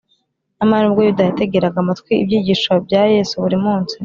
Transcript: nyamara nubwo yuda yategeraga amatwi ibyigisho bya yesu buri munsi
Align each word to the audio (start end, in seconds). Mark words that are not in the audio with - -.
nyamara 0.57 0.83
nubwo 0.83 1.01
yuda 1.05 1.23
yategeraga 1.27 1.77
amatwi 1.83 2.11
ibyigisho 2.23 2.71
bya 2.85 3.01
yesu 3.15 3.33
buri 3.43 3.57
munsi 3.65 3.95